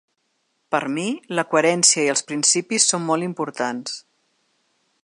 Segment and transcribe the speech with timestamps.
[0.75, 1.03] Per mi,
[1.39, 3.99] la coherència i els principis són molt importants.